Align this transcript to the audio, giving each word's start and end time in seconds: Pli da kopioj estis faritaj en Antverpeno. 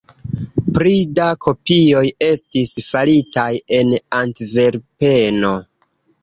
Pli 0.77 0.93
da 1.19 1.27
kopioj 1.45 2.03
estis 2.27 2.71
faritaj 2.87 3.51
en 3.81 3.93
Antverpeno. 4.23 5.55